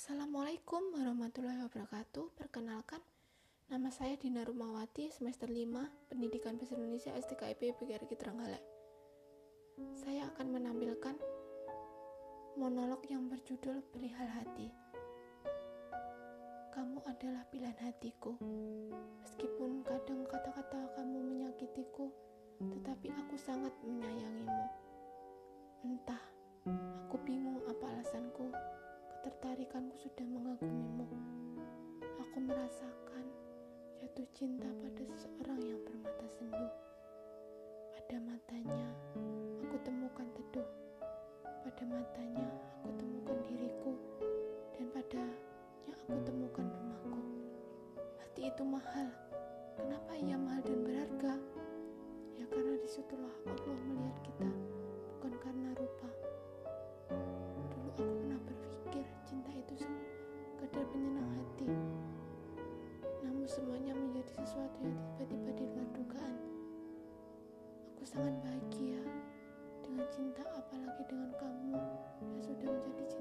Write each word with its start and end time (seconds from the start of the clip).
Assalamualaikum 0.00 0.96
warahmatullahi 0.96 1.60
wabarakatuh. 1.60 2.32
Perkenalkan, 2.32 3.04
nama 3.68 3.92
saya 3.92 4.16
Dina 4.16 4.40
Rumawati, 4.48 5.12
semester 5.12 5.44
5, 5.44 5.68
Pendidikan 6.08 6.56
Bahasa 6.56 6.72
Indonesia 6.72 7.12
STKIP 7.12 7.76
PGRI 7.76 8.16
Trenggalek. 8.16 8.64
Saya 9.92 10.24
akan 10.32 10.56
menampilkan 10.56 11.20
monolog 12.56 13.04
yang 13.12 13.28
berjudul 13.28 13.84
Perihal 13.92 14.24
Hati. 14.24 14.72
Kamu 16.72 17.04
adalah 17.04 17.44
pilihan 17.52 17.76
hatiku. 17.84 18.40
Meskipun 19.20 19.84
kadang 19.84 20.24
kata-kata 20.24 20.96
kamu 20.96 21.28
menyakitiku, 21.28 22.08
tetapi 22.56 23.12
aku 23.20 23.36
sangat 23.36 23.76
menyayangimu. 23.84 24.64
Entah, 25.84 26.29
ketertarikanku 29.70 30.02
sudah 30.02 30.26
mengagumimu. 30.26 31.06
Aku 32.02 32.42
merasakan 32.42 33.22
jatuh 34.02 34.26
cinta 34.34 34.66
pada 34.66 35.02
seseorang 35.14 35.62
yang 35.62 35.78
bermata 35.86 36.26
sendu. 36.26 36.66
Pada 37.94 38.18
matanya, 38.18 38.90
aku 39.62 39.78
temukan 39.86 40.26
teduh. 40.34 40.66
Pada 41.62 41.86
matanya, 41.86 42.50
aku 42.82 42.98
temukan 42.98 43.38
diriku. 43.46 43.94
Dan 44.74 44.90
padanya, 44.90 45.38
aku 45.86 46.18
temukan 46.26 46.66
rumahku. 46.66 47.22
Hati 48.26 48.50
itu 48.50 48.62
mahal. 48.66 49.06
Kenapa 49.78 50.18
ia 50.18 50.34
mahal 50.34 50.66
dan 50.66 50.82
berharga? 50.82 51.34
Ya 52.42 52.44
karena 52.50 52.74
di 52.74 52.90
situlah 52.90 53.34
Allah 53.46 53.78
melihat 53.86 54.18
kita, 54.26 54.50
bukan 55.14 55.32
karena 55.38 55.70
rupa. 55.78 56.29
Aku 68.00 68.16
sangat 68.16 68.32
bahagia 68.40 68.96
dengan 69.84 70.08
cinta 70.08 70.40
apalagi 70.56 71.04
dengan 71.04 71.36
kamu 71.36 71.76
yang 72.24 72.40
sudah 72.40 72.72
menjadi 72.72 73.04
cinta 73.12 73.19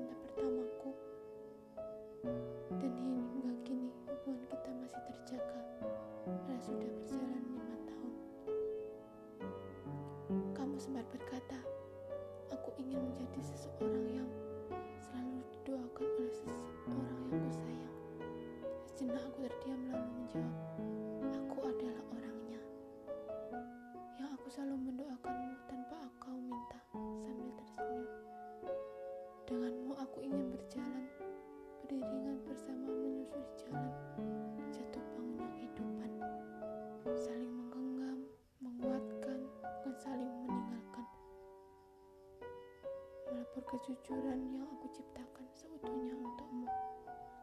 kejujuran 43.69 44.49
yang 44.49 44.65
aku 44.65 44.89
ciptakan 44.97 45.45
seutuhnya 45.53 46.17
untukmu. 46.17 46.65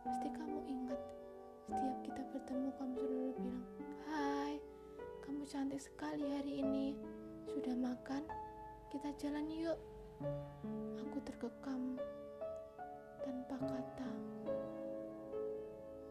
Pasti 0.02 0.27
kamu 0.34 0.58
ingat 0.66 0.98
setiap 1.70 1.96
kita 2.02 2.22
bertemu, 2.34 2.69
kamu 2.82 2.94
selalu 2.98 3.30
bilang, 3.38 3.62
Hai, 4.10 4.52
kamu 5.22 5.42
cantik 5.47 5.78
sekali 5.78 6.27
hari 6.27 6.66
ini. 6.66 6.98
Sudah 7.47 7.78
makan? 7.78 8.26
Kita 8.91 9.14
jalan 9.22 9.47
yuk. 9.54 9.78
Aku 10.98 11.19
terkekam 11.22 11.94
tanpa 13.22 13.56
kata. 13.62 14.10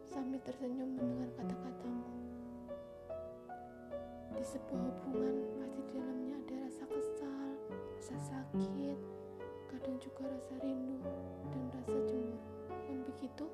Sambil 0.08 0.40
tersenyum 0.48 0.96
mendengar 0.96 1.28
kata-katamu. 1.36 2.16
Di 4.32 4.44
sebuah 4.48 4.80
hubungan, 4.80 5.44
pasti 5.60 5.80
di 5.84 5.92
dalamnya 5.92 6.40
ada 6.40 6.54
rasa 6.64 6.84
kesal, 6.88 7.48
rasa 8.00 8.16
sakit, 8.32 8.85
juga 10.06 10.30
rasa 10.30 10.54
rindu 10.62 11.02
dan 11.50 11.62
rasa 11.74 11.98
cemburu. 12.06 12.38
Bukan 12.70 12.98
begitu? 13.10 13.44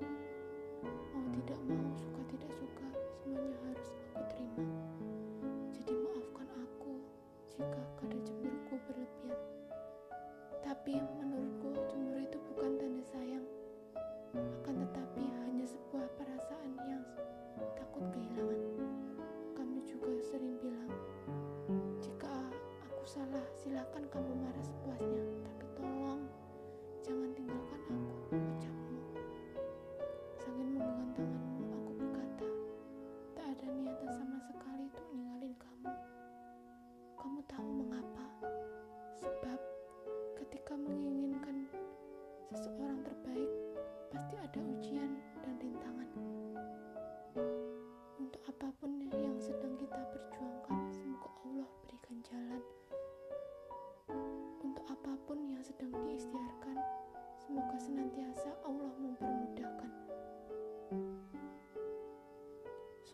Mau 1.16 1.24
tidak 1.32 1.60
mau, 1.64 1.88
suka 1.96 2.20
tidak 2.28 2.52
suka, 2.60 2.88
semuanya 3.24 3.56
harus 3.64 3.88
aku 4.12 4.20
terima. 4.28 4.64
Jadi 5.72 5.92
maafkan 5.96 6.48
aku 6.52 6.92
jika 7.56 7.80
kadang 7.96 8.20
cemburuku 8.28 8.74
berlebihan. 8.84 9.40
Tapi 10.60 10.92
menurutku 11.16 11.72
cemburu 11.88 12.20
itu 12.20 12.36
bukan 12.52 12.70
tanda 12.76 13.00
sayang. 13.08 13.46
Akan 14.36 14.76
tetapi 14.76 15.24
hanya 15.48 15.64
sebuah 15.64 16.04
perasaan 16.20 16.72
yang 16.84 17.02
takut 17.80 18.04
kehilangan. 18.12 18.60
Kamu 19.56 19.80
juga 19.88 20.12
sering 20.20 20.60
bilang, 20.60 20.92
jika 22.04 22.32
aku 22.92 23.04
salah, 23.08 23.44
silakan 23.56 24.04
kamu 24.12 24.32
marah 24.36 24.64
sepuasnya. 24.64 25.24
Tapi 25.48 25.64
tolong, 25.76 26.21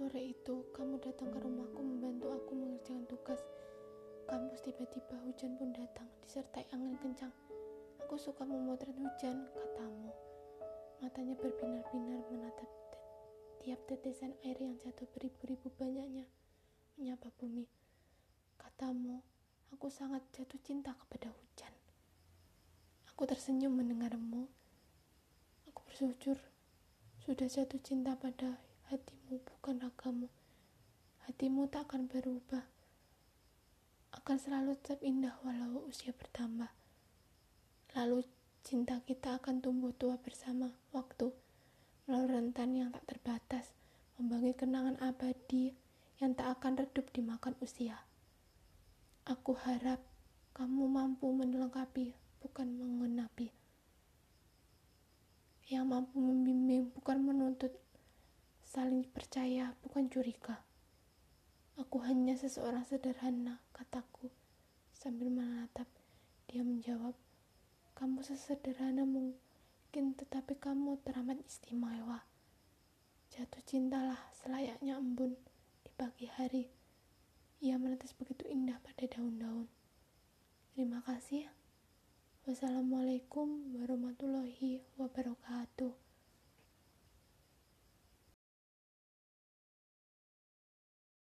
Sore 0.08 0.24
itu, 0.24 0.64
kamu 0.72 1.04
datang 1.04 1.28
ke 1.28 1.36
rumahku 1.36 1.84
membantu 1.84 2.32
aku 2.32 2.56
mengerjakan 2.56 3.04
tugas. 3.12 3.44
Kampus 4.24 4.64
tiba-tiba 4.64 5.20
hujan 5.20 5.52
pun 5.60 5.69
datang, 5.76 6.08
disertai 6.24 6.64
angin 6.72 6.96
kencang. 6.96 7.28
Aku 8.00 8.16
suka 8.16 8.41
memotret 8.48 8.97
hujan, 8.97 9.44
katamu. 9.52 10.08
Matanya 11.04 11.36
berbinar-binar 11.36 12.24
menatap 12.24 12.72
tiap 13.60 13.84
tetesan 13.84 14.32
air 14.48 14.56
yang 14.56 14.80
jatuh 14.80 15.04
beribu-ribu 15.12 15.68
banyaknya, 15.76 16.24
menyapa 16.97 17.28
bumi. 17.36 17.68
Katamu, 18.56 19.20
aku 19.76 19.92
sangat 19.92 20.24
jatuh 20.32 20.56
cinta 20.64 20.97
kepada 21.04 21.28
hujan. 21.36 21.72
Aku 23.12 23.28
tersenyum 23.28 23.76
mendengarmu. 23.76 24.48
Aku 25.68 25.84
bersujud, 25.84 26.41
sudah 27.28 27.44
jatuh 27.44 27.80
cinta 27.84 28.16
pada 28.16 28.56
hatimu 28.88 29.37
bukan 29.44 29.84
ragamu. 29.84 30.28
Hatimu 31.28 31.69
tak 31.69 31.93
akan 31.93 32.09
berubah. 32.09 32.65
Akan 34.16 34.41
selalu 34.41 34.81
tetap 34.81 35.04
indah 35.04 35.37
walau 35.44 35.84
usia 35.84 36.16
bertambah. 36.16 36.72
Lalu 37.93 38.25
cinta 38.65 39.04
kita 39.04 39.37
akan 39.37 39.60
tumbuh 39.60 39.93
tua 39.93 40.16
bersama 40.16 40.72
waktu 40.97 41.28
melalui 42.09 42.33
rentan 42.33 42.72
yang 42.72 42.89
tak 42.89 43.04
terbatas, 43.04 43.77
membangkit 44.16 44.65
kenangan 44.65 44.97
abadi 45.04 45.77
yang 46.24 46.33
tak 46.33 46.57
akan 46.57 46.80
redup 46.80 47.12
dimakan 47.12 47.53
usia. 47.60 48.01
Aku 49.28 49.53
harap 49.53 50.01
kamu 50.57 50.89
mampu 50.89 51.28
melengkapi, 51.28 52.16
bukan 52.41 52.72
mengenapi. 52.72 53.53
Yang 55.68 55.84
mampu 55.84 56.16
saling 58.68 59.09
percaya, 59.09 59.72
bukan 59.80 60.12
curiga. 60.12 60.60
Aku 61.80 62.04
hanya 62.04 62.36
seseorang 62.36 62.84
sederhana, 62.84 63.65
kataku, 63.72 64.28
sambil 64.92 65.32
menatap. 65.32 65.88
Dia 66.53 66.60
menjawab, 66.60 67.16
kamu 67.97 68.20
sesederhana 68.20 69.09
mungkin, 69.09 70.12
tetapi 70.12 70.60
kamu 70.60 71.00
teramat 71.00 71.41
istimewa. 71.48 72.28
Jatuh 73.32 73.65
cintalah 73.65 74.20
selayaknya 74.36 75.00
embun 75.00 75.32
di 75.80 75.91
pagi 75.97 76.28
hari. 76.28 76.68
Ia 77.64 77.80
menetes 77.80 78.12
begitu 78.12 78.44
indah 78.53 78.76
pada 78.84 79.09
daun-daun. 79.09 79.64
Terima 80.76 81.00
kasih. 81.09 81.48
Wassalamualaikum 82.44 83.80
warahmatullahi 83.80 84.84
wabarakatuh. 85.00 86.08